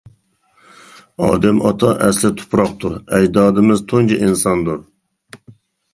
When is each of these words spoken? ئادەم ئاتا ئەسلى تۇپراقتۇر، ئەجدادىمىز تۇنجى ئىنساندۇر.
ئادەم 1.25 1.59
ئاتا 1.67 1.91
ئەسلى 2.05 2.31
تۇپراقتۇر، 2.41 2.97
ئەجدادىمىز 3.19 3.85
تۇنجى 3.93 4.19
ئىنساندۇر. 4.23 4.85